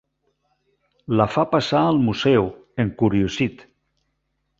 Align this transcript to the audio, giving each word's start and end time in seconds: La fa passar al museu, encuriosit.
La 1.19 1.27
fa 1.33 1.43
passar 1.51 1.81
al 1.89 1.99
museu, 2.07 2.47
encuriosit. 2.85 3.63